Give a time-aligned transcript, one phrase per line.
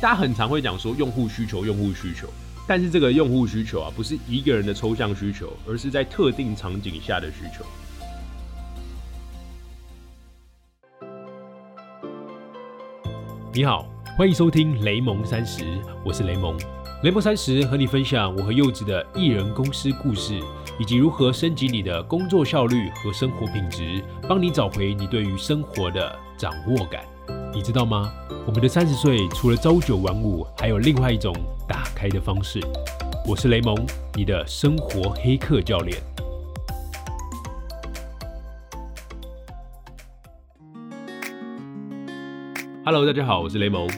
[0.00, 2.28] 大家很常会讲说用户需求，用户需求，
[2.68, 7.64] 但是这个用户需求啊，不是一个人的抽象需求，而是在特定场景下的需求。
[13.52, 15.64] 你好，欢迎收听雷蒙三十，
[16.04, 16.56] 我是雷蒙。
[17.02, 20.40] 雷蒙三十和你分享我和柚子的艺人公司故事，
[20.78, 27.02] 以及如何升级你的工作效率和生活品质，帮你找回你对于生活的掌握感。
[27.54, 28.12] 你知道吗？
[28.46, 31.34] 我们的三十岁除了朝九晚五，还有另外一种
[31.66, 32.60] 打开的方式。
[33.26, 33.74] 我是雷蒙，
[34.14, 36.00] 你的生活黑客教练。
[42.84, 43.88] Hello，大家好，我是雷蒙。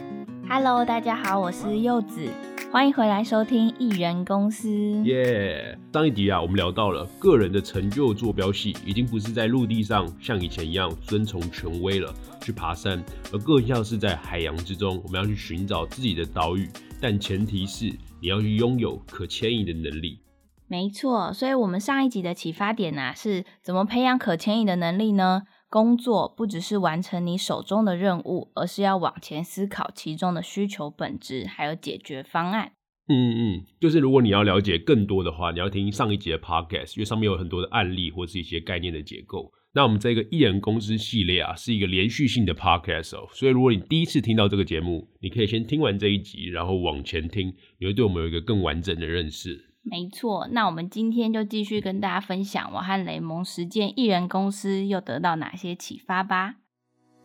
[0.49, 2.29] Hello，大家好，我是柚子，
[2.73, 4.71] 欢迎回来收听艺人公司。
[5.05, 13.03] 耶、上一集啊，我们聊到了个人的成就坐标系，已经不是在陆地上像以前一样遵从权威了，去爬山，
[13.33, 16.69] 而更像是在海洋之中，我们要去寻找自己的岛屿，
[17.01, 17.87] 但前提是
[18.21, 20.21] 你要去拥有可迁移的能力。
[20.69, 25.43] 没错，所以我们上一集的启发点啊，是怎么培养可迁移的能力呢？
[25.71, 32.73] 工作不只是完成你手中的任务，而是要往前思考其中的需求本质，还有解决方案。
[33.09, 33.15] 嗯
[33.57, 39.53] 嗯，就是如果你要了解更多的话，你要听上一集的 podcast，因为上面有很多的案例或是一些概念的结构。
[39.73, 49.70] 那我们这个艺人公司系列啊，是一个连续性的 podcast 哦，所以如果你第一次听到这个节目，你可以先听完这一集，然后往前听，你会对我们有一个更完整的认识。
[49.83, 56.57] 没错，那我们今天就继续跟大家分享我和雷蒙实践艺人公司又得到哪些启发吧。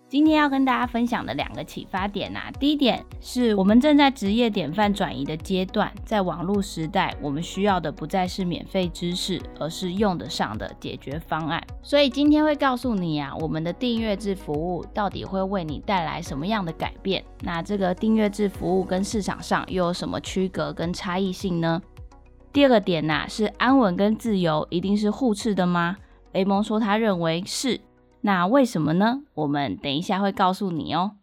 [0.07, 11.61] 今天要跟大家分享的两个启发点啊，第一点是我们正在职业典范转移的阶段，在网络时代，我们需要的不再是免费知识，而是用得上的解决方案。
[11.81, 17.23] 所以今天会告诉你啊，我们的订阅制服务到底会为你带来什么样的改变？
[17.41, 21.81] 那这个订阅制服务跟市场上又有什么区隔跟差异性呢？
[22.55, 25.97] 第二个点呐、是安稳跟自由一定是互斥的吗？
[26.31, 27.81] 雷蒙说他认为是，
[28.21, 29.23] 那为什么呢？
[29.33, 31.17] 我们等一下会告诉你哦。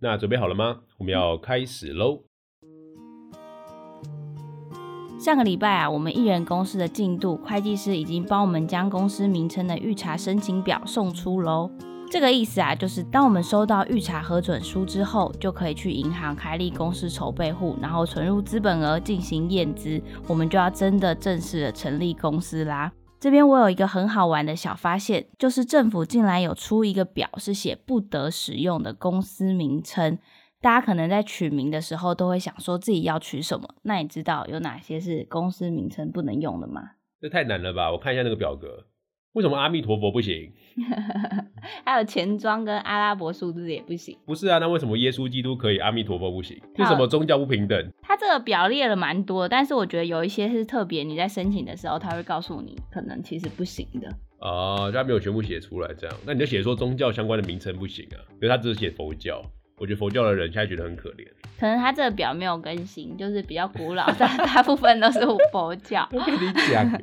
[0.00, 0.78] 那准备好了吗？
[0.96, 2.22] 我们要开始喽。
[5.18, 11.70] 上个礼拜啊，我们艺人公司的进度，会计师已经帮我们将公司名称的预查申请表送出喽。
[12.10, 22.90] 这个意思啊，就是当我们收到预查核准书之后，就可以去银行开立公司筹备户，然后存入资本额进行验资，我们就要真的正式的成立公司啦。
[23.20, 30.18] 这边我有一个很好玩的小发现，就是政府竟然有出一个表，是写不得使用的公司名称。
[30.60, 36.82] 大家可能在取名的时候都会想说自己要取什么，那你知道有哪些是公司名称不能用的吗？
[37.20, 37.92] 这太难了吧？
[37.92, 38.86] 我看一下那个表格，
[39.34, 40.52] 为什么阿弥陀佛不行？
[41.84, 44.16] 还有钱庄跟阿拉伯数字也不行。
[44.24, 46.56] 不是啊，那为什么耶稣基督可以，阿弥陀佛不行？
[46.76, 47.92] 是什么宗教不平等？
[48.02, 54.08] 他这个表列了蛮多，但是我觉得有一些是特别，你在申请的时候，他会告诉你可能其实不行的。
[54.40, 59.42] 哦，他没有全部写出来，这样，那你就写说宗教相关的名称不行啊，因为他只是写佛教。
[59.78, 61.26] 我觉得佛教的人现在觉得很可怜，
[61.58, 65.20] 可能他这个表没有更新，就是比较古老，但大部分都是
[65.52, 66.08] 佛教。
[66.12, 67.02] 我跟你讲，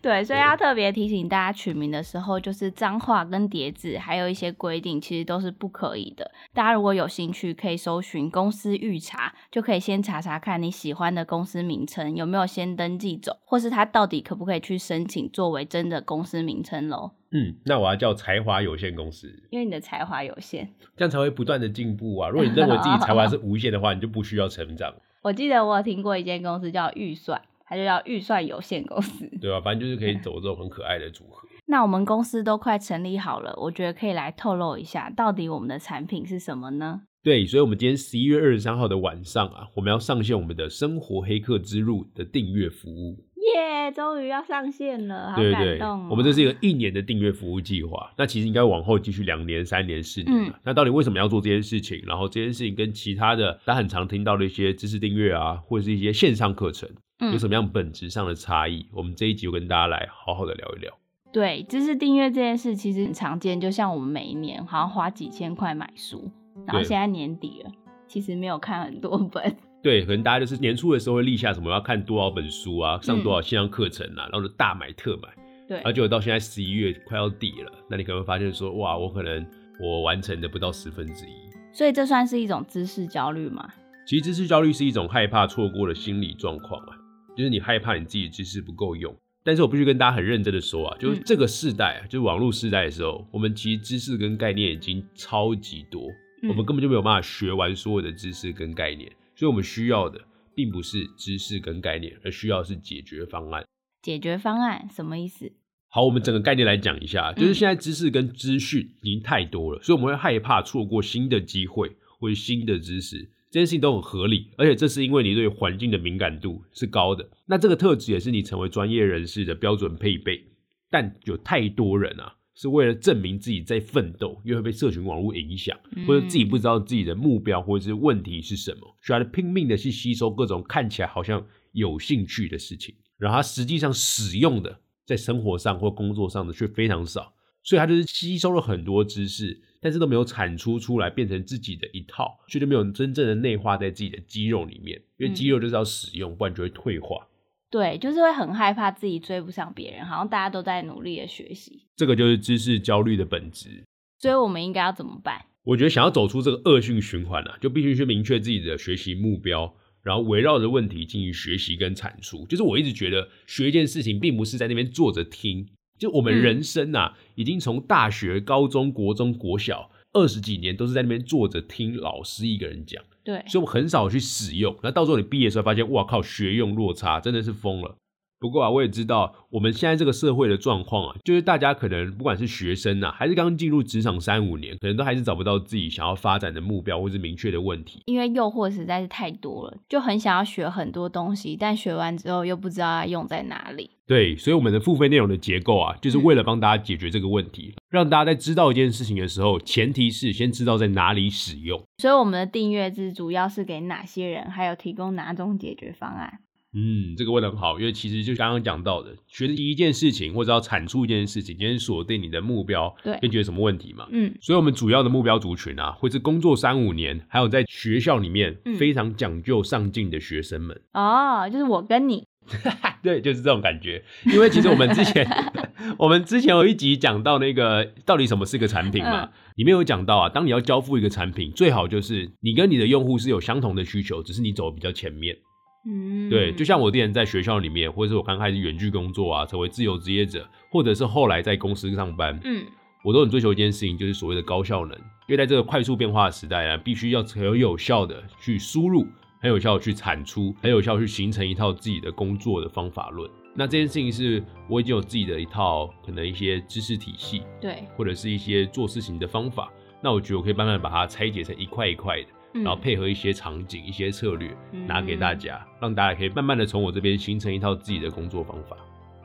[0.00, 6.30] 对，所以要特别提醒大家取名的时候，就是脏话跟叠字，还有一些规定，其实都是不可以的。
[6.52, 17.12] 大家如果有兴趣，可以搜寻公司预查，就可以先查查看你喜欢的公司名称有没有先登记走，或是他到底可不可以去申请作为真的公司名称喽。
[17.34, 20.72] 嗯，那我要叫才华有限公司，因为你的才华有限。
[20.96, 22.28] 这样才会不断的进步啊。
[22.30, 29.28] 如果你认为自己才华是无限的话，你就不需要成长， 我记得我有听过一间公司叫预算，它就叫预算有限公司。
[29.40, 29.60] 对吧？
[29.60, 31.46] 反正就是可以 走这种很可爱的组合。
[31.66, 37.02] 那我们公司都快成立好了，我觉得可以来透露一下，到底我们的产品是什么呢？
[37.24, 43.16] 对，所以，我们今天十一月二十三号的晚上啊，我们要上线我们的生活黑客之路的订阅服务。
[43.56, 52.02] 耶、终于要上线了，好对对感动、哦我们这是一个一年的订阅服务计划，那其实应该往后继续两年、三年、四年、啊嗯那到底为什么要做这件事情？
[52.06, 56.86] 然后这件事情跟其他的大家很常听到的一些知识订阅啊，或者是一些线上课程，
[57.20, 58.84] 嗯有什么样本质上的差异？
[58.92, 60.92] 我们这一集就跟大家来好好的聊一聊。
[61.32, 66.30] 对知识订阅这件事其实很常见，就像我们每一年好像花几千块买书，
[66.66, 67.70] 然后现在年底了，
[68.06, 69.56] 其实没有看很多本。
[69.82, 75.28] 对，可能大家就是年初的时候会立下什么要看多少本书啊，上多少线上课程啊，然后就大买特买。
[75.66, 79.46] 对然后结果到现在十一月快要底了，那你可能会发现说，哇，我可能
[79.80, 81.32] 我完成的不到十分之一。
[81.72, 83.68] 所以这算是一种知识焦虑吗？
[84.06, 86.96] 其实知识焦虑是一种害怕错过的心理状况啊，
[87.36, 89.14] 就是你害怕你自己的知识不够用。
[89.42, 96.02] 但是我必须跟大家很认真的说啊，就是嗯这个世代啊，就是网络世代的时候，我们其实知识跟概念已经超级多，
[96.44, 99.10] 嗯我们根本就没有办法学完所有的知识跟概念。
[99.34, 100.20] 所以我们需要的
[100.54, 103.64] 并不是知识跟概念，而需要的是解决方案。
[104.02, 105.50] 解决方案什么意思？
[105.88, 113.18] 好，我们整个概念来讲一下，就是现在知识跟资讯已经太多了，所以我们会害怕错过新的机会或者新的知识，
[113.50, 120.44] 这件事情都很合理，而且这是因为你对环境的敏感度是高的，那这个特质也是你成为专业人士的标准配备。
[120.90, 147.26] 但有太多人啊，是为了证明自己在奋斗，又会被社群网络影响，或者自己不知道自己的目标或者是问题是什么，所以他拼命的去吸收各种看起来好像有兴趣的事情，然后他实际上使用的在生活上或工作上的却非常少，所以他就是吸收了很多知识，但是都没有产出出来变成自己的一套，所以就没有真正的内化在自己的肌肉里面，因为肌肉就是要使用，不然就会退化。
[147.74, 153.82] 对，就是会很害怕自己追不上别人，好像大家都在努力的学习，这个就是知识焦虑的本质。
[154.20, 155.46] 所以我们应该要怎么办？
[155.64, 159.74] 我觉得想要走出这个恶性循环啊，就必须去明确自己的学习目标，
[160.04, 162.46] 然后围绕着问题进行学习跟产出。
[162.46, 165.66] 就是我一直觉得学一件事情，并不是在那边坐着听，
[165.98, 173.02] 就我们人生啊，已经从大学、高中、国中、国小二十几年都是在那边坐着听老师一个人讲。
[173.24, 174.76] 对，所以我很少去使用。
[174.82, 177.96] 那到时候你毕业时候发现，哇靠，学用落差真的是疯了。
[178.44, 188.02] 不过啊，我也知道我们现在这个社会的状况啊，就是大家可能不管是学生啊，还是刚进入职场三五年，可能都还是找不到自己想要发展的目标或是明确的问题。
[188.04, 193.92] 因为诱惑实在是太多了，就很想要学很多东西，但学完之后又不知道要用在哪里。
[194.06, 201.82] 对，所以我们的付费内容的结构啊，就是为了帮大家解决这个问题，让大家在知道一件事情的时候，前提是先知道在哪里使用。
[201.96, 206.40] 所以我们的订阅制主要是给哪些人，还有提供哪种解决方案？
[206.74, 214.08] 嗯，这个问的很好，因为其实就刚刚讲到的，学的第一件事情或者要产出一件事情，先锁定你的目标，对，解决什么问题嘛。
[214.10, 220.80] 嗯，所以我们主要的目标族群啊，会是工作三五年，还有在学校里面非常讲究上进的学生们。
[220.92, 222.26] 哦，就是我跟你，
[223.04, 224.02] 对，就是这种感觉。
[224.26, 225.24] 因为其实我们之前，
[225.96, 235.36] 我们之前有一集讲到那个到底什么是个产品嘛，里面有讲到啊，当你要交付一个产品，最好就是你跟你的用户是有相同的需求，只是你走比较前面。
[235.86, 242.64] 嗯，对，就像我之前在学校里面，或者是我刚开始远距工作啊，成为自由职业者，或者是后来在公司上班，嗯，
[243.02, 244.96] 我都很追求一件事情，就是所谓的高效能。
[245.26, 249.06] 因为在这个快速变化的时代啊，必须要很有效的去输入，
[249.40, 253.30] 很有效的去产出，很有效去形成一套自己的工作的方法论。
[253.54, 259.72] 那这件事情是我已经有自己的一套可能一些知识体系，对，或者是一些做事情的方法。
[260.02, 262.28] 那我觉得我可以慢慢把它拆解成一块一块的。
[262.54, 264.56] 然后配合一些场景、一些策略
[264.86, 268.76] 拿给大家，让大家可以慢慢的从我这边形成一套自己的工作方法。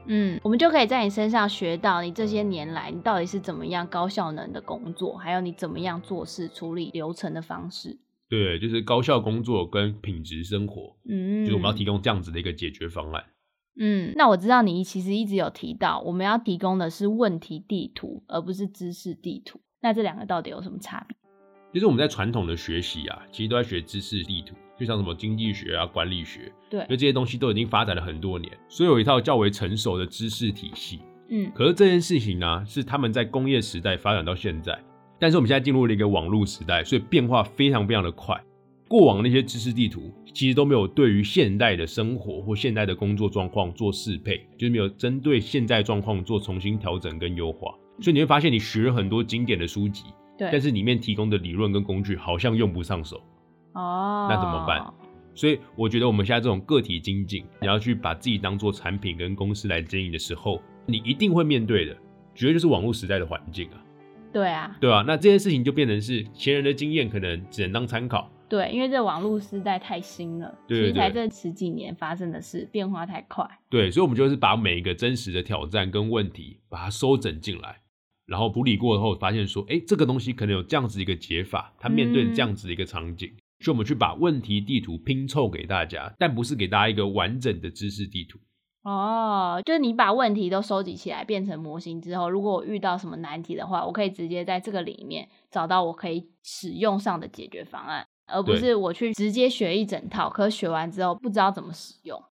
[0.07, 7.99] 嗯，我们就可以在你身上学到你这些年来你到底是怎么样高效能的工作，还有你怎么样做事、处理流程的方式。
[8.27, 10.95] 对，就是高效工作跟品质生活。
[11.07, 13.23] 嗯，就是我们要提供这样子的一个解决方案。
[13.79, 19.61] 嗯，那我知道你其实一直有提到，我们要提供的是问题地图，而不是知识地图。
[19.81, 21.15] 那这两个到底有什么差别？
[21.73, 30.99] 就是我们在传统的学习啊，其实都在学知识地图，就像什么经济学啊、管理学，对，因为这些东西都已经发展了很多年，所以有一套较为成熟的知识体系。
[31.29, 34.79] 嗯，可是这件事情呢，是他们在工业时代发展到现在，
[35.19, 38.35] 但是我们现在进入了一个网络时代，所以变化非常非常的快。
[38.87, 50.05] 过往那些知识地图其实都没有对于现代的生活或现代的工作状况做适配，就是没有针对现在状况做重新调整跟优化，所以你会发现你学了很多经典的书籍。
[50.51, 53.17] 但是里面提供的理论跟工具好像用不上手
[53.73, 54.93] 哦，那怎么办？
[55.35, 61.95] 所以我觉得我们现在这种个体精进，你要去把自己当做产品跟公司来经营的时候，你一定会面对的，
[62.35, 63.83] 绝对就是网络时代的环境啊。
[64.31, 68.29] 对啊，对啊，那这件事情就变成是前人的经验，可能只能当参考。
[68.49, 73.47] 对，因为这网络时代太新了，其实才这十几年发生的事，变化太快。
[73.69, 77.77] 对，所以我们就是把每一个真实的挑战跟问题，把它收整进来。
[78.29, 83.27] 然后处理过后，发现说，哎，这个东西可能有这样子一个解法，它面对这样子的一个场景，
[83.59, 88.37] 所以我们去把问题地图拼凑给大家，但不是给大家一个完整的知识地图。
[88.83, 102.23] 哦，就是你把问题都收集起来变成模型之后，如果我遇到什么难题的话，我可以直接在这个里面找到我可以使用上的解决方案，而不是我去直接学一整套，可学完之后不知道怎么使用。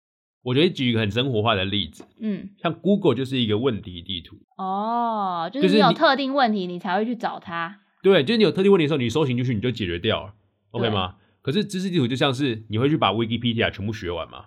[0.47, 7.81] 我觉得举一个很生活化的例子，嗯，像 Google 就是一个问题地图哦，就是你有特定问题，你才会去找它。
[8.01, 10.33] 对，就是你有特定问题的时候，你搜寻进去你就解决掉了
[10.71, 11.15] ，OK 吗？
[11.41, 14.45] 可是知识地图就像是你会去把 Wikipedia 全部学完吗？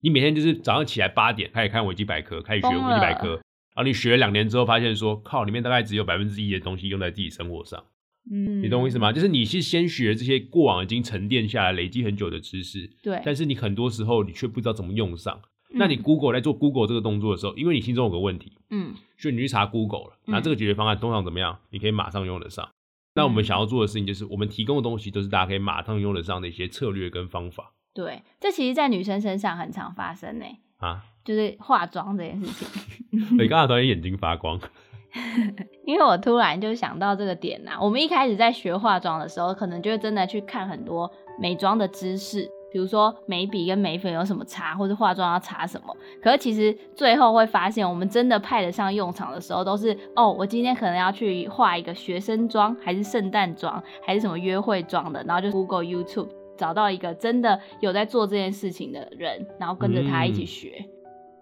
[0.00, 7.84] 你每天就是早上起来八点开始看维基百科，开始学维基百科，然后你学了两年之后发现说，靠，里面大概只有百分之一的东西用在自己生活上。
[8.30, 9.12] 嗯，你懂我意思吗？
[9.12, 15.34] 就是你是先学这些过往已经沉淀下来、累积很久的知识，对，但是你很多时候你却不知道怎么用上。
[15.72, 21.58] 嗯那你 Google 在做 Google 这个动作的时候，因为你心中有个问题，嗯所以你去查 Google 了，嗯那这个解决方案通常怎么样？
[21.70, 22.68] 你可以马上用得上。
[23.14, 30.44] 那我们想要做的事情就是，我们提供的东西都是大家可以马上用得上的一些策略跟方法对，这其实，在女生身上很常发生呢，
[30.78, 31.02] 啊。
[31.24, 33.36] 就是化妆这件事情。
[33.36, 34.60] 你刚才突然眼睛发光，
[35.84, 41.10] 因为我突然就想到这个点呐、我们一开始在学化妆的时候，可能就会真的去看很多
[41.40, 45.96] 美妆的知识，比如说眉笔跟眉粉有什么差，或者化妆要擦什么。
[46.22, 60.84] 可是其实最后会发现，我们真的派得上用场的时候，都是哦，我今天可能要去画一个学生妆，还是圣诞妆，还是什么约会妆的，然后就 Google、YouTube 找到一个真的有在做这件事情的人，然后跟着他一起嗯学。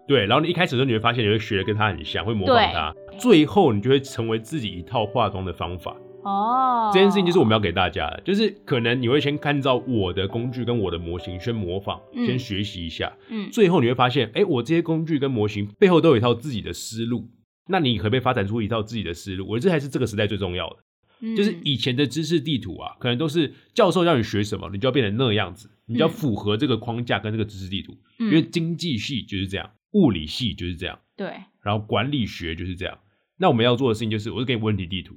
[0.07, 5.97] 对，然后你一开始的时候你会发现你会学的跟他很像，会模仿他，最后你就会成为自己一套化妆的方法。
[6.23, 17.29] 哦，这件事情就是我们要给大家的，就是可能你会先看照我的工具跟我的模型，先模仿，嗯先学习一下，嗯最后你会发现，哎、我这些工具跟模型背后都有一套自己的思路。
[17.67, 19.47] 那你可不可以发展出一套自己的思路？
[19.49, 20.77] 我觉得这才是这个时代最重要的。
[21.21, 27.93] 嗯就是以前的知识地图啊，可能都是教授让你学什么，你就要变成那个样子，你就要嗯符合这个框架跟这个知识地图。
[28.19, 31.27] 嗯因为经济系就是这样，物理系就是这样，对，
[31.63, 32.99] 然后管理学就是这样。
[33.39, 35.15] 那我们要做的事情就是，我就给你问题地图，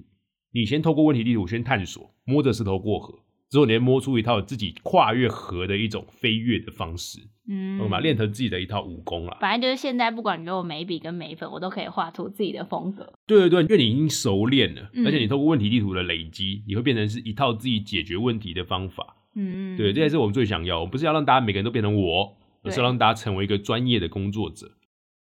[0.54, 3.20] 你先透过问题地图先探索，摸着石头过河，
[3.50, 8.00] 之后你会摸出一套自己跨越河的一种飞跃的方式，嗯，懂吗？
[8.00, 9.38] 练成自己的一套武功啦。
[9.40, 13.14] 反正就是现在，不管你给我眉笔跟眉粉，我都可以画出自己的风格。
[13.28, 19.16] 对对对，因为你已经熟练了，嗯而且你透过问题地图的累积，你会变成是一套自己解决问题的方法。
[19.36, 20.80] 嗯，对，这也是我们最想要。
[20.80, 24.72] 我们不是要让大家每个人都变成我，而是对让大家成为一个专业的工作者。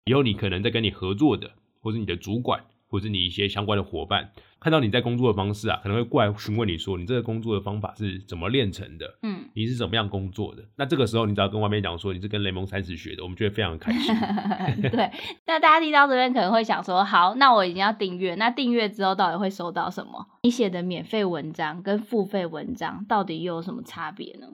[0.04, 9.18] 以后你可能在跟你合作的，或是你的主管，或是你一些相关的伙伴，看到你在工作的方式啊，可能会过来询问你说，你这个工作的方法是怎么练成的？
[9.22, 10.64] 嗯，你是怎么样工作的？
[10.76, 14.12] 那这个时候，你只要跟外面讲说你是跟雷蒙三十学的，我们就会非常开心。
[14.90, 15.10] 对。
[15.46, 20.26] 那大家听到这边可能会想说，好，那我已经要订阅，那订阅之后到底会收到什么？
[20.42, 24.48] 你写的免费文章跟付费文章到底又有什么差别呢？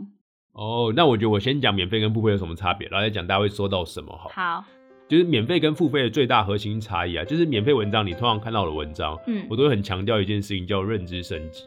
[0.58, 4.28] 哦，那我觉得我先讲免费跟付费有什么差别，然后再讲大家会收到什么好。
[4.30, 4.64] 好，
[5.06, 11.62] 就是免费跟付费的最大核心差异啊，就是免费文章你通常看到的文章，嗯我都会很强调一件事情，叫认知升级，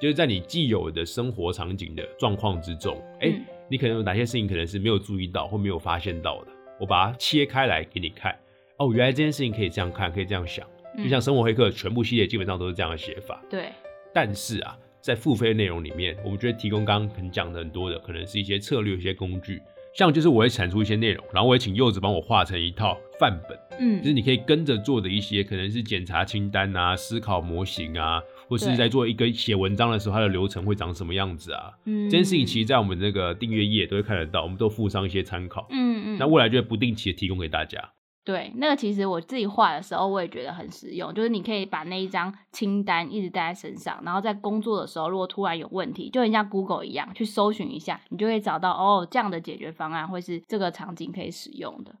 [0.00, 6.48] 就是在你既有的生活场景的状况之中，哎、嗯你可能有哪些事情可能是没有注意到或没有发现到的，
[6.80, 8.36] 我把它切开来给你看。
[8.78, 10.66] 哦，原来这件事情可以这样看，可以这样想。
[10.98, 13.68] 就像嗯生活黑客全部系列基本上都是这样的写法，对，
[14.12, 19.60] 但是啊，在付费内容里面，我们就会提供刚刚可能讲的很多的，可能是一些策略、一些工具，
[19.94, 23.58] 像就是我会产出一些内容，然后我也请柚子帮我画成一套范本。
[23.78, 31.70] 嗯就是嗯你可以跟着做的一些，可能是检查清单啊、思考模型啊，或是在做一个写文章的时候，它的流程会长什么样子啊？
[31.84, 35.66] 嗯，这件事情其实，在我们那个订阅页都会看得到，我们都附上一些参考。
[35.70, 37.78] 嗯嗯，那未来就会不定期的提供给大家。
[38.24, 51.94] 对，那个其实我自己画的时候，我也觉得很实用，就是你可以把那一张清单一直带在身上，然后在工作的时候，如果突然有问题，就很像 Google 一样，去搜寻一下，你就会找到哦，这样的解决方案会是这个场景可以使用的。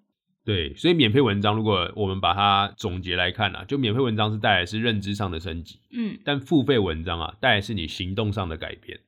[0.46, 8.98] 对，所以免费文章如果我们把它总结来看啊，就免费文章是带来是认知上的升级，嗯，但付费文章啊带来是你行动上的改变。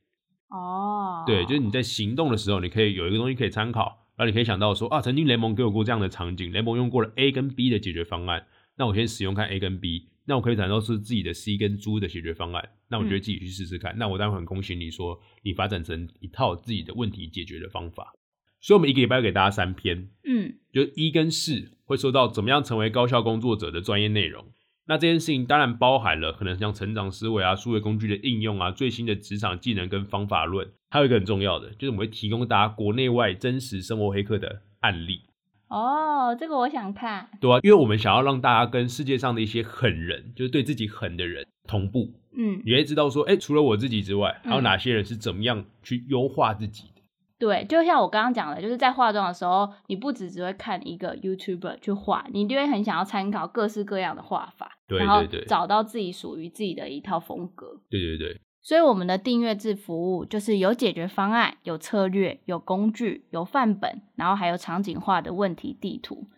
[0.49, 8.47] 哦，对，就是你在行动的时候，你可以有一个东西可以参考，然后你可以想到说啊，曾经雷蒙给我过这样的场景，雷蒙用过了 A 跟 B 的解决方案，
[8.77, 18.13] 那我先使用看 A 跟 B，那我可以找到是自己的 C 跟猪的解决方案，那我觉得嗯自己去试试看，那我当然很恭喜你说你发展成一套自己的问题解决的方法。
[18.59, 24.45] 所以，我们一个礼拜要给大家三篇，嗯就一跟四会说到怎么样成为高效工作者的专业内容。
[24.89, 35.23] 那这件事情当然包含了可能像成长思维啊、数位工具的应用啊、最新的职场技能跟方法论，还有一个很重要的，就是我们会提供大家国内外真实生活黑客的案例，
[35.69, 44.63] 哦，这个我想看，对啊，因为我们想要让大家跟世界上的一些狠人，就是对自己狠的人同步，嗯，你会知道说，哎、除了我自己之外，还有嗯。
[44.63, 46.96] 哪些人是怎么样去优化自己的。
[47.39, 57.81] 对，就像我刚刚讲的，就是在化妆的时候，你不只只会看一个 YouTuber 去画，你就会很想要参考各式各样的画法，对然后对对找到自己属于自己的一套风格。
[57.91, 66.29] 对对对，所以我们的订阅制服务就是有解决方案、有策略、有工具、有范本，然后还有场景化的问题地图。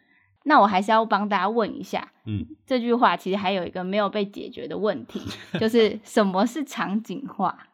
[0.45, 5.21] 那我还是要帮大家问一下，嗯，这句话其实还有一个没有被解决的问题，
[5.61, 7.68] 就是什么是场景化？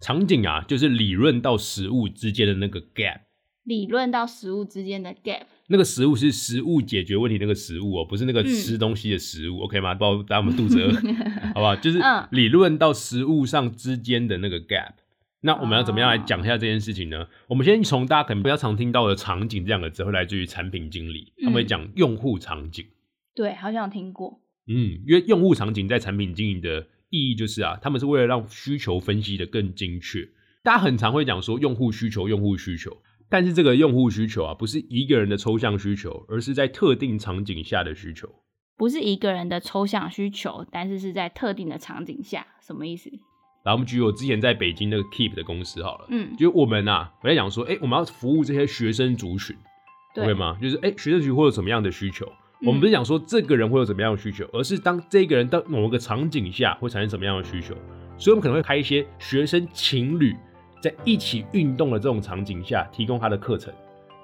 [0.00, 3.20] 场景啊，就是理论到实物之间的那个 gap。
[3.64, 5.42] 理论到实物之间的 gap。
[5.66, 9.94] 那个食物是食物解决问题那个食物哦，不是那个嗯吃东西的食物、o k 吗？
[9.94, 10.90] 不然大家我们肚子饿，
[11.52, 11.76] 好不好？
[11.76, 14.92] 就是嗯理论到食物上之间的那个 gap。
[15.40, 17.26] 那我们要怎么样来哦讲一下这件事情呢？
[17.46, 22.86] 我们先从大家可能比较常听到的场景这两个词，会来自于产品经理，他们会嗯讲用户场景。
[23.34, 24.40] 对，好像有听过。
[24.66, 30.28] 嗯，因为用户场景在产品经营的意义就是啊，他们是为了让需求分析的更精确。
[30.62, 32.98] 大家很常会讲说用户需求，用户需求，
[33.28, 38.28] 但是这个用户需求啊，不是一个人的抽象需求，而是在特定场景下的需求。
[38.76, 43.10] 不是一个人的抽象需求，但是是在特定的场景下，什么意思？
[43.64, 49.56] 然后我们举我之前在北京那个 Keep 的公司好了，嗯，就我们啊，我在讲说，哎、我们要服务这些学生族群
[50.14, 50.56] 对吗？
[50.62, 52.30] 就是哎、学生族群会有什么样的需求？
[52.60, 57.74] 嗯我们不是讲说这个人会有怎么样的需求，而是当这个人到某个场景下会产生什么样的需求，
[58.16, 60.34] 所以我们可能会开一些学生情侣
[60.80, 63.72] 在一起运动的这种场景下提供他的课程，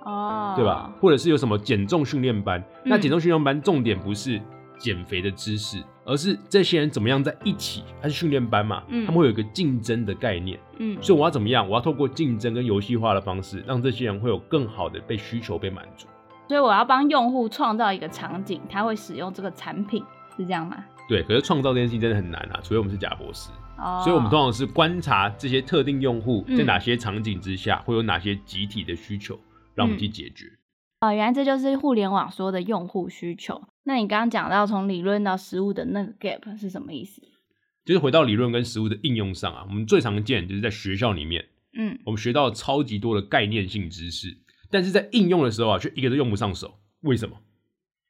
[0.04, 0.92] 哦，对吧？？
[1.00, 4.40] 或者是有什么减重训练班，那嗯减重训练班重点不是
[4.78, 10.58] 减肥的知识，而是这些人怎么样在一起，它是训练班嘛，嗯他们会有一个竞争的概念。
[10.78, 11.68] 嗯，所以我要怎么样？
[11.68, 16.08] 我要透过竞争跟游戏化的方式，让这些人会有更好的被需求被满足。
[16.46, 20.04] 所以我要帮用户创造一个场景，他会使用这个产品，
[20.36, 20.84] 是这样吗？
[21.08, 23.50] 对，可是创造这件事情真的很难啊，除非我们是假博士。
[23.76, 29.38] 哦，所以我们通常是观察这些特定用户嗯在哪些场景之下会有哪些集体的需求，
[29.74, 30.46] 让我们去解决。
[31.00, 33.60] 哦，原来这就是互联网说的用户需求。
[33.82, 37.20] 那你刚刚讲到从理论到实物的那个 gap 是什么意思？
[37.84, 41.44] 就是回到理论跟实物的应用上啊，我们最常见就是在学校里面，
[41.76, 44.34] 嗯，我们学到超级多的概念性知识，
[44.74, 46.80] 但是在应用的时候啊，却一个都用不上手。
[47.02, 47.40] 为什么？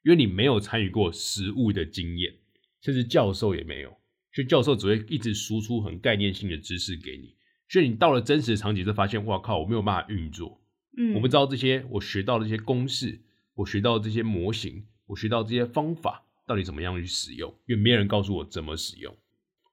[0.01, 2.33] 因为你没有参与过实物的经验，
[2.81, 3.89] 甚至教授也没有，
[4.33, 7.35] 所以教授只会一直输出很概念性的知识给你。
[7.69, 10.59] 所以你到了真实的场景，就发现，哇靠，我没有办法运作，
[10.97, 13.21] 嗯，我不知道这些我学到的这些公式，
[13.53, 19.15] 我学到的这些模型，我学到这些方法到底怎么样去使用，因为没有人告诉我怎么使用。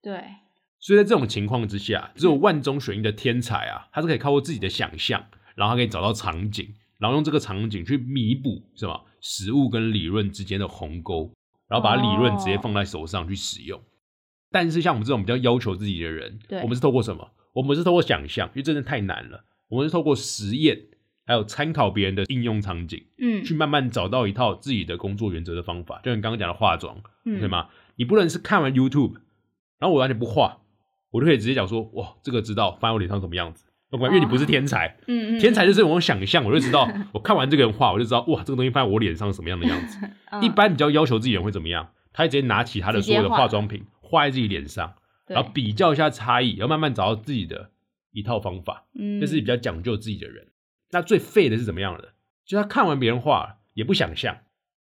[0.03, 0.23] 对，
[0.79, 11.33] 所以在这种情况之下，只有万中选一的天才啊，他是可以靠过自己的想象，然后他可以找到场景，然后用这个场景去弥补什么实物跟理论之间的鸿沟，
[11.69, 13.83] 然后把理论直接放在手上去使用。
[14.53, 17.29] 但是像我们这种比较要求自己的人，对我们是透过什么？
[17.55, 19.45] 我们是透过想象，因为真的太难了。
[19.69, 20.81] 我们是透过实验，
[21.27, 25.97] 还有参考别人的应用场景，嗯去慢慢找到一套自己的工作原则的方法。
[26.05, 27.69] 就像你刚刚讲的化妆，嗯对吗？
[27.97, 29.15] 你不能是看完 YouTube，
[29.81, 30.59] 然后我完全不画，
[31.11, 33.65] 我就可以直接讲说，哇，这个知道放在我脸上什么样子。
[33.93, 34.09] 懂吗？
[34.09, 39.99] 因为你不是天才，嗯嗯，天才就是我用想象，我就知道，我看完这个人画，我就知道，哇，这个东西放在我脸上是什么样的样子。
[40.31, 41.91] 嗯一般比较要求自己人会怎么样？
[42.13, 44.95] 他会直接拿起他的所有的化妆品画在自己脸上，
[45.27, 47.71] 然后比较一下差异，然后慢慢找到自己的
[48.11, 48.87] 一套方法。
[48.99, 50.49] 嗯，这是比较讲究自己的人。
[50.91, 52.13] 那最废的是怎么样的？
[52.45, 54.35] 就他看完别人画也不想象，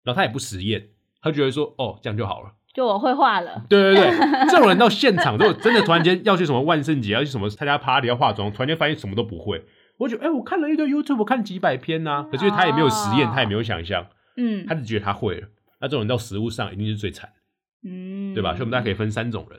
[0.03, 0.89] 然后他也不实验，
[1.21, 2.53] 他觉得说哦这样就好了。
[2.75, 9.65] 就我会画了，对对对，这种人到现场如果真的突然间要去什么万圣节，要去什么参加 party 要化妆，突然间发现什么都不会，
[9.99, 14.07] 我觉得哎、我看了一堆 YouTube，我看几百篇呐、可是他也没有实验，哦他也没有想象，
[14.37, 15.49] 嗯他只觉得他会了。
[15.81, 17.31] 那这种人到实物上一定是最惨。
[17.83, 18.51] 嗯，对吧？
[18.51, 19.59] 所以我们大家可以分三种人，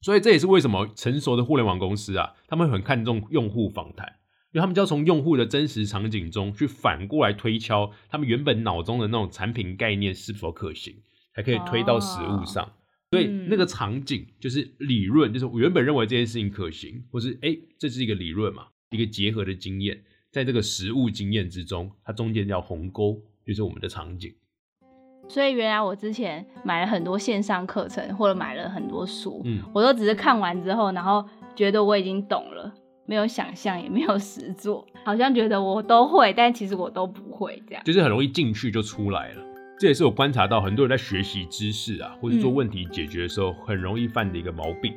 [0.00, 4.06] 所以这也是为什么成熟的互联网公司啊，他们很看重用户访谈，
[4.52, 10.94] 因为他们就要从用户的真实场景中去反过来推敲他们原本脑中的那种产品概念是否可行，
[11.34, 12.70] 才可以推到实物上。
[13.10, 24.34] 所以嗯那个场景就是理论，就是我原本认为这件事情可行，或是哎，这是一个理论嘛，一个结合的经验，在这个实物经验之中，它中间叫鸿沟，就是我们的场景。
[25.28, 31.22] 所以原来我之前买了很多线上课程，或者买了很多书，嗯，我都只是看完之后，然后
[31.54, 32.72] 觉得我已经懂了，
[33.06, 37.84] 没有想象，也没有实做，好像觉得我都会，但其实我都不会这样。
[37.84, 39.44] 就是很容易进去就出来了。
[39.82, 44.94] 这也是我观察到很多人在学习知识啊，或者做嗯问题解决的时候，很容易犯的一个毛病。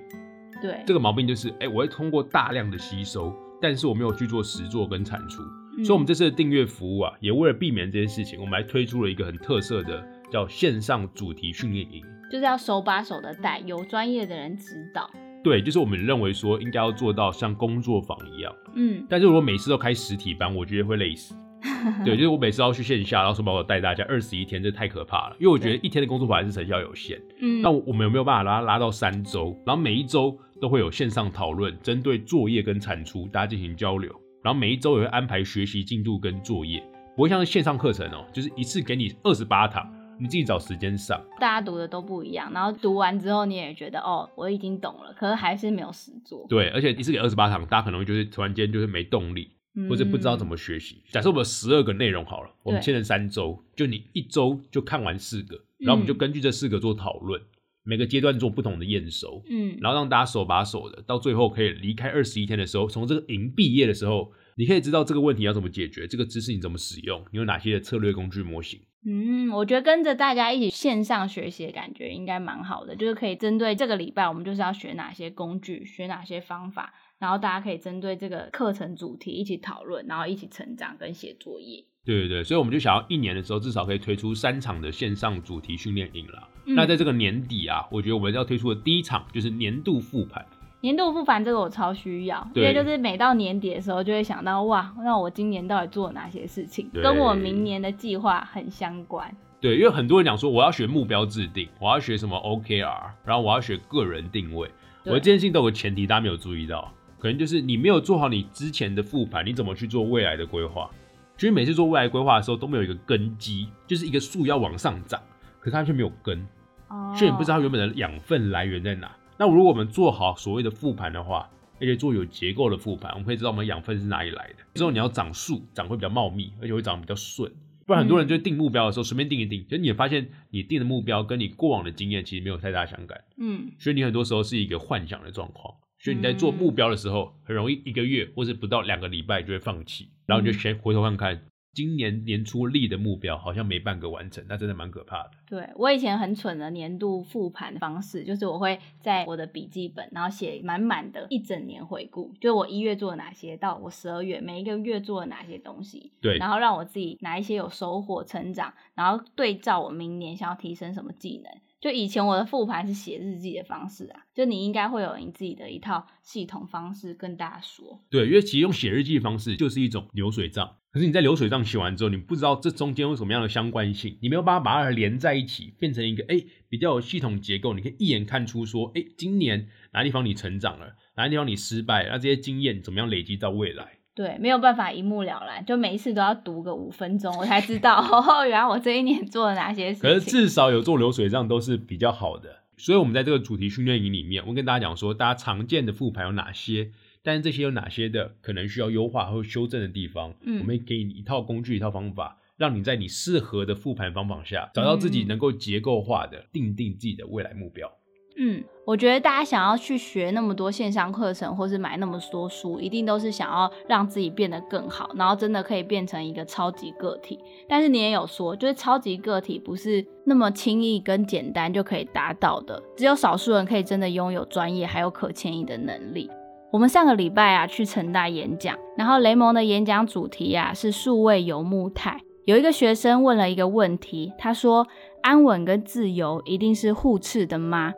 [0.62, 5.41] 对，这个毛病就是，哎、我会通过大量的吸收，但是我没有去做实做跟产出。
[5.76, 12.04] 嗯所以，我们这次的订阅服务啊，也为了避免这件事情，我们还推出了一个很特色的叫线上主题训练营。
[12.32, 15.10] 就是要手把手的带，有专业的人指导。
[15.43, 21.34] 对，就是我们认为说应该要做到像工作坊一样，嗯，但是如果每次都开实体班，我觉得会累死。
[22.06, 25.36] 对，就是我每次要去线下，然后说把我带大家二十一天，这太可怕了。
[25.39, 27.21] 因为我觉得一天的工作坊还是成效有限。
[27.39, 29.56] 嗯，那我们有没有办法拉拉到三周？
[29.65, 34.13] 然后每一周都会有线上讨论，针对作业跟产出，大家进行交流。
[34.43, 36.84] 然后每一周也会安排学习进度跟作业，
[37.15, 41.19] 不会像是线上课程哦，就是一次给你二十八堂，你自己找时间上。
[41.39, 46.45] 大家读的都不一样，然后读完之后你也觉得哦，我已经懂了，可是还是没有实做。
[46.47, 49.49] 对，而且一次给二十八堂，大家可能就是突然间就是没动力。
[49.90, 51.02] 或者不知道怎么学习。
[51.12, 57.42] 假设我们有十二个内容好了，我们对切成三周，就你一周就看完四个，然后我们就嗯根据这四个做讨论，
[57.84, 68.80] 每个阶段做不同的验收，嗯，然后让大家手把手的，到最后可以离开二十一天的时候，从这个营毕业的时候，你可以知道这个问题要怎么解决，这个知识你怎么使用，你有哪些的策略工具模型。
[69.08, 81.84] 嗯，我觉得跟着大家一起线上学习的感觉应该蛮好的，就是可以针对这个礼拜我们就是要学哪些工具，学哪些方法，然后大家可以针对这个课程主题一起讨论，然后一起成长跟写作业。
[82.06, 86.47] 对对对，所以我们就想要一年的时候至少可以推出三场的线上主题训练营啦。
[86.65, 90.45] 嗯那在这个年底啊，我觉得我们要推出的第一场就是年度复盘。
[90.82, 99.36] 年度复盘这个我超需要，因为就是每到年底的时候就会想到哇，那我今年到底做了哪些事情，跟我明年的计划很相关。
[99.60, 104.69] 对，因为很多人讲说我要学目标制定，我要学什么 OKR，然后我要学个人定位。
[105.04, 110.89] 对我这件事情都有个前提，大家没有注意到，可能就是你没有做好你之前的复盘，你怎么去做未来的规划？
[111.38, 115.21] 所以每次做未来规划的时候都没有一个根基，就是一个树要往上长，
[115.60, 116.47] 可是它却没有根，
[116.88, 119.15] 哦所以你不知道原本的养分来源在哪。
[119.38, 124.63] 那如果我们做好所谓的复盘的话，而且做有结构的复盘，我们可以知道我们养分是哪里来的。
[124.75, 127.51] 之后你要长树，长会比较茂密，而且会长得比较顺。
[127.86, 135.75] 不然很多人就定目标的时候随便定一定，就你也发现你定的目标跟你过往的经验其实没有太大相干，嗯，所以你很多时候是一个幻想的状况。
[136.06, 141.41] 所以你在做目标的时候，很容易一个月或是不到两个礼拜就会放弃，然后你就先回头看看，
[141.74, 145.32] 今年年初立的目标好像没半个完成，那真的蛮可怕的。
[145.50, 161.52] 对我以前很蠢的年度复盘方式，就是我会在我的笔记本，然后写满满的一整年回顾，就我一月做了哪些，到我十二月每一个月做了哪些东西，对，然后让我自己哪一些有收获、成长，然后对照我明年想要提升什么技能。
[161.86, 168.04] 就以前我的复盘是写日记的方式啊，就你应该会有你自己的一套系统方式跟大家说。
[168.10, 170.78] 对，因为其实用写日记的方式就是一种流水账。
[170.89, 183.95] 可是你在流水账写完之后，你不知道这中间有什么样的相关性，你没有办法把它连在一起，变成一个哎比较有系统结构，你可以一眼看出说，哎，今年哪地方你成长了，哪地方你失败，那这些经验怎么样累积到未来？
[184.15, 190.10] 对，没有办法一目了然，就每一次都要读个五分钟，我才知道 哦，原来我这一年做了哪些事情。
[190.10, 192.62] 可是至少有做流水账都是比较好的。
[192.78, 196.91] 所以我们在这个主题训练营里面，我跟大家讲说，大家常见的复盘有哪些，
[197.23, 207.89] 但是这些有哪些的可能需要优化或修正的地方，嗯我们会给你一套工具、一套方法，让你在你适合的复盘方法下，找到自己嗯能够结构化的定定自己的未来目标。
[208.38, 217.39] 嗯，我觉得大家想要去学那么多线上课程，或是买那么多书，一定都是想要让自己变得更好，然后真的可以变成一个超级个体。
[217.67, 226.30] 但是你也有说，就是超级个体不是那么轻易跟简单就可以达到的，只有少数人可以真的拥有专业还有可迁移的能力。
[226.71, 232.19] 我们上个礼拜啊去成大演讲，然后雷蒙的演讲主题啊是数位游牧态。
[232.43, 234.86] 有一个学生问了一个问题，他说
[235.24, 237.93] ：“安稳跟自由一定是互斥的吗？”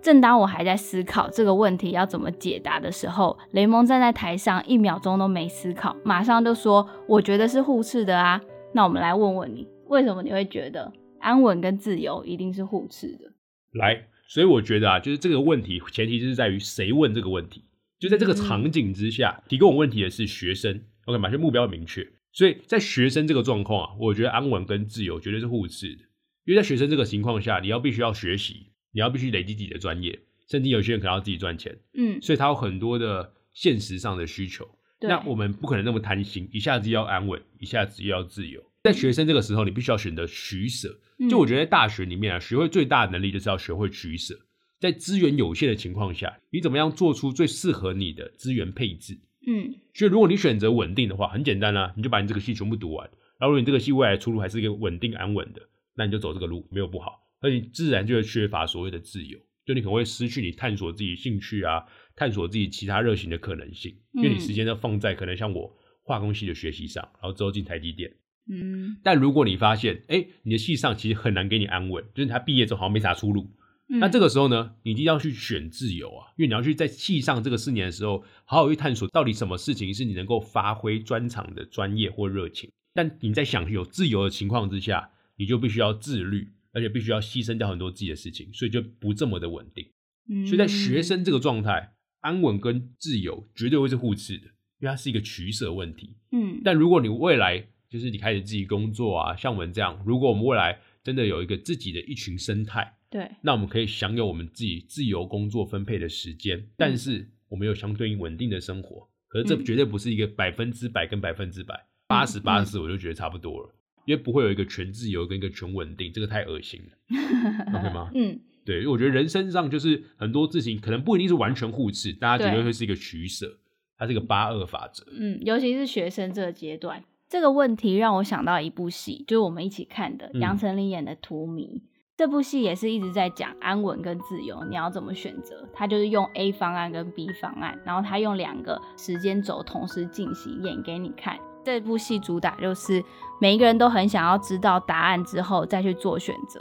[0.00, 8.40] 正当我还在思考这个问题要怎么解答的时候，雷蒙站在台上一秒钟都没思考，马上就说：“我觉得是互斥的啊。”
[8.72, 13.32] 那我们来问问你，为什么你会觉得安稳跟自由一定是互斥的？
[13.72, 17.64] 来，所以我觉得啊，就是这个问题前提就是在于谁问这个问题。
[17.98, 21.28] 就在这个场景之下，提供我问题的是学生，OK 嘛？
[21.28, 22.06] 就目标很明确。
[22.32, 26.02] 所以在学生这个状况啊，我觉得安稳跟自由绝对是互斥的。
[26.44, 34.68] 因为在学生这个情况下，你要必须要学习，你要必须累积自己的专业，甚至有些人可能要自己赚钱，嗯，所以他有很多的现实上的需求。
[35.00, 38.60] 对那我们不可能那么贪心，一下子要安稳，一下子又要自由。
[38.82, 40.98] 在学生这个时候，你必须要选择取舍。
[41.18, 44.38] 嗯就我觉得在大学里面啊，学会最大的能力就是要学会取舍。
[44.78, 49.18] 在资源有限的情况下，你怎么样做出最适合你的资源配置？
[49.46, 53.08] 嗯所以如果你选择稳定的话，很简单啊，你就把你这个系全部读完。
[53.38, 55.62] 然后如果你这个系未来出路还是一个稳定安稳的，
[55.96, 57.20] 那你就走这个路，没有不好。
[57.40, 61.84] 而你自然就会缺乏所谓的自由，就你可能会失去你探索自己兴趣啊，
[62.16, 68.10] 探索自己其他热情的可能性，因为你时间都放在可能像我化工系的学习上，然后之后进台积电。
[68.50, 68.96] 嗯。
[69.02, 73.50] 但如果你发现，哎，你的系上其实很难给你安稳，就是他毕业之后好像没啥出路，
[73.88, 82.70] 嗯，那这个时候呢，你一定要去选自由啊，因为你要去在系上这个四年的时候，好好去探索到底什么事情是你能够发挥专长的专业或热情。
[82.94, 86.48] 但你在想有自由的情况之下，你就必须要自律，
[86.78, 89.84] 而且必须要牺牲掉很多自己的事情，所以就不这么的稳定。
[90.30, 96.16] 嗯所以在学生这个状态，安稳跟自由绝对会是互斥的，因为它是一个取舍问题。
[96.30, 96.60] 嗯。
[96.62, 103.28] 但如果你未来就是你开始自己工作啊，像我们这样，如果我们未来真的有一个自己的一群生态，对。
[103.42, 109.64] 那我们可以享有我们自己自由工作分配的时间，但是我们有相对应稳定的生活，可是这嗯。
[109.64, 113.74] 绝对不是一个百分之百跟百分之百，八十八十我就觉得差不多了，
[114.08, 118.10] 因为不会有一个全自由跟一个全稳定，这个太恶心了， OK 吗？
[118.14, 123.58] 嗯，对，因为我觉得人生上就是很多事情可能不一定是完全互斥，大家绝对对会是一个取舍，
[123.98, 125.04] 它是一个八二法则。
[125.12, 131.76] 嗯，尤其是学生这个阶段，这个问题让我想到一部戏，就是我们一起看的嗯杨丞琳演的《荼蘼》。
[132.16, 135.68] 这部戏也是一直在讲安稳跟自由，你要怎么选择？
[135.74, 141.38] 他就是用 A 方案跟 B 方案，然后他用两个时间轴同时进行演给你看。
[141.68, 143.04] 这部戏主打就是
[143.38, 146.58] 每一个人都很想要知道答案之后再去做选择，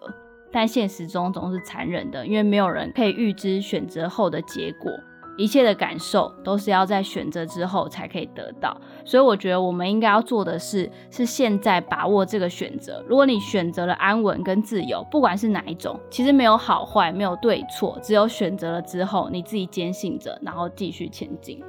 [0.52, 4.92] 但现实中总是残忍的，因为没有人可以预知选择后的结果。
[5.38, 13.02] 一切的感受都是要在选择之后才可以得到，所以我觉得我们应该要做的是，是现在把握这个选择。
[13.08, 21.64] 如果你选择了安稳跟自由，不管是哪一种，其实没有好坏，没有对错，只有选择了之后，你自己坚信着，然后继续前进。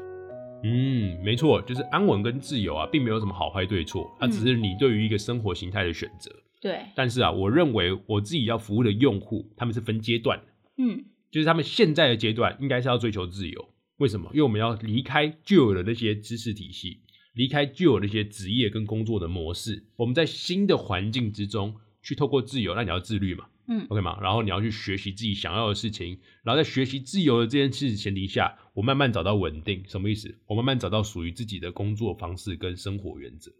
[0.64, 6.31] 嗯，没错，就是安稳跟自由啊，并没有什么好坏对错，它只是你对于一个生活形态的选择。
[6.61, 10.47] 对，但是啊，我认为我自己要服务的用户，他们是分阶段的，
[10.79, 13.68] 嗯就是他们现在的阶段应该是要追求自由。
[13.99, 14.29] 为什么？
[14.33, 17.03] 因为我们要离开旧有的那些知识体系，
[17.35, 24.19] 离开旧有的那些职业跟工作的模式，我们在新的环境之中去透过自由，那你要自律嘛嗯，OK 吗？
[24.23, 30.35] 然后你要去学习自己想要的事情，然后在学习自由的这件事前提下，我慢慢找到稳定，什么意思？
[30.47, 33.53] 我慢慢找到属于自己的工作方式跟生活原则。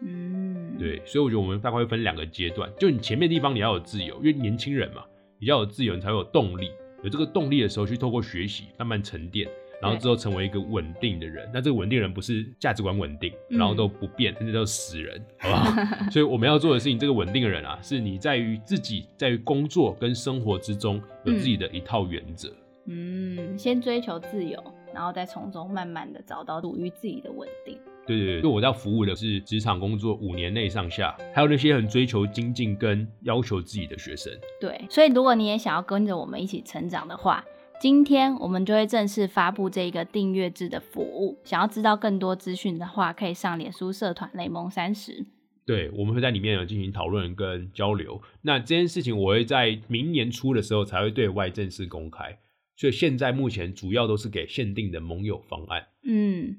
[0.00, 5.02] 嗯，对，所以我觉得我们大概会分两个阶段，就你前面地方你要有自由，因为年轻人嘛，
[5.40, 6.70] 你要有自由，你才会有动力。
[7.02, 9.48] 有这个动力的时候，去透过学习慢慢沉淀，
[9.80, 11.48] 然后之后成为一个稳定的人。
[11.52, 15.82] 那这个稳定人不是价值观稳定，嗯然后都不变，那叫死人，好不好？
[16.10, 22.52] 所以我们要做的事情，这个稳定的人啊，是你在于自己在于工作跟生活之中有自己的一套原则。
[22.86, 24.62] 嗯，先追求自由，
[24.94, 27.78] 然后再从中慢慢的找到属于自己的稳定。
[28.06, 34.32] 对对对，就我要服务的是职场工作五年内上下，还有那些很追求精进跟要求自己的学生。
[34.58, 37.44] 对，所以如果你也想要跟着我们一起成长的话，
[37.80, 41.38] 今天我们就会正式发布这个订阅制的服务。
[41.44, 45.24] 想要知道更多资讯的话，可以上脸书社团雷蒙三十。
[45.64, 48.20] 对，我们会在里面有进行讨论跟交流。
[48.42, 52.36] 那这件事情我会在明年初的时候才会对外正式公开，
[52.76, 55.86] 所以现在目前主要都是给限定的盟友方案。
[56.04, 56.56] 嗯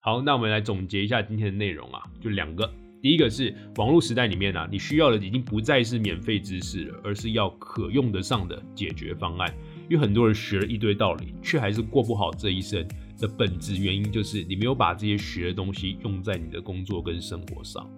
[0.00, 2.68] 好，那我们来总结一下今天的内容啊，就两个。
[3.00, 9.54] 第一个是网络时代里面啊，你需要的已经不再是免费知识了，而是要可用得上的解决方案。
[9.88, 12.86] 因为很多人学了一堆道理，却还是过不好这一生
[13.18, 17.88] 的本质原因，就是你没有把这些学的东西用在你的工作跟生活上。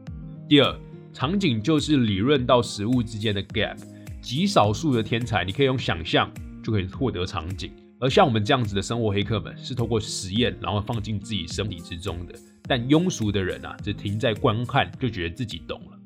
[0.48, 0.78] 第二，
[1.12, 3.76] 场景就是理论到实物之间的 gap，
[4.20, 6.30] 极少数的天才，你可以用想象
[6.62, 7.72] 就可以获得场景。
[8.00, 12.34] 而像我们这样子的生活黑客们，是透过实验，然后放进自己身体之中的。
[12.62, 15.97] 但庸俗的人啊，只停在观看，就觉得自己懂了。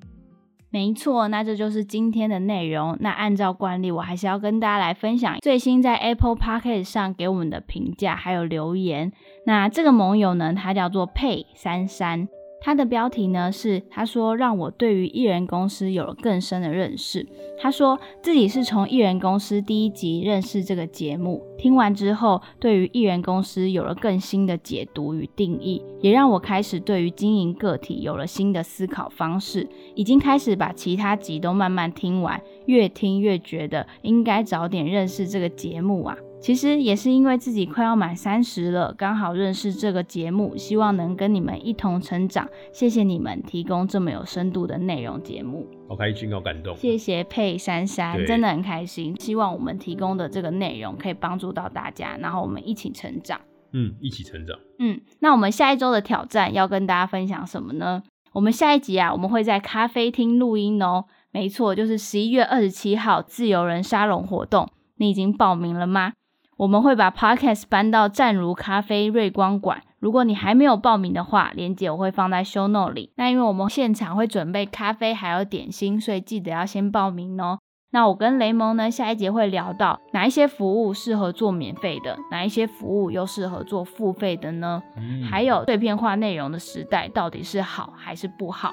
[0.73, 2.97] 没错，那这就是今天的内容。
[3.01, 9.13] 那按照惯例，我还是要跟大家来分享最新在 Apple Podcast 上给我们的评价还有留言。
[9.45, 12.27] 那这个盟友呢，他叫做佩珊珊。
[12.65, 17.27] 他的标题呢是他说让我对于艺人公司有了更深的认识。
[17.61, 29.69] 他说自己是从艺人公司第一集认识这个节目，听完之后对于艺人公司有了更新的解读与定义，也让我开始对于经营个体有了新的思考方式。
[29.95, 36.17] 已经开始把其他集都慢慢听完，越听越觉得应该早点认识这个节目啊。
[36.43, 42.49] 其实也是因为自己快要满三十了，刚好认识这个节目，希望能跟你们一同成长。
[42.73, 46.75] 谢谢你们提供这么有深度的内容节目，好开心，好感动。
[46.75, 49.15] 谢谢佩珊珊，真的很开心。
[49.21, 53.41] 希望我们提供的这个内容可以帮助到大家，然后我们一起成长。
[53.73, 54.59] 嗯，一起成长。
[54.81, 58.03] 嗯，那我们下一周的挑战要跟大家分享什么呢？
[58.33, 61.05] 我们下一集啊，我们会在咖啡厅录音哦。
[61.31, 64.69] 没错，就是十一月二十七号自由人沙龙活动。
[64.97, 66.15] 你已经报名了吗？
[66.63, 69.83] 我们会把 podcast 搬到湛如咖啡瑞光馆。
[69.99, 73.11] 如果你还没有报名的话，链接我会放在 show note 里。
[73.17, 77.59] 那因为我们现场会准备咖啡还有点心，所以记得要先报名哦。
[77.91, 84.81] 那我跟雷蒙呢，下一节会聊到哪一些服务适合做免费的，哪一些服务又适合做付费的呢？
[84.97, 88.73] 嗯，还有碎片化内容的时代到底是好还是不好？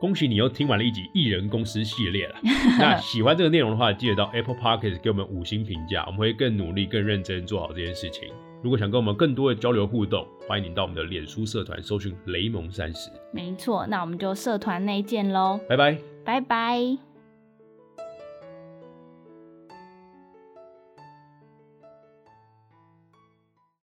[0.00, 2.36] 恭喜你又听完了一集艺人公司系列了。
[2.78, 8.28] 那喜欢这个内容的话，记得到 Apple Podcast 给我们五星评价，我们会更努力、更认真做好这件事情。
[8.62, 15.98] 如果想跟我们更多的交流互动，欢迎你到我们的脸书社团搜寻“雷蒙三十没错，那我们就社团内见喽，拜拜。
[16.24, 17.07] 拜拜。